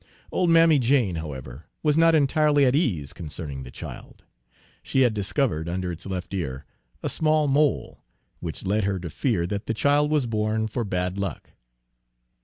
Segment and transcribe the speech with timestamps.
[0.31, 4.23] Old Mammy Jane, however, was not entirely at ease concerning the child.
[4.81, 6.65] She had discovered, under its left ear,
[7.03, 8.01] a small mole,
[8.39, 11.51] which led her to fear that the child was born for bad luck.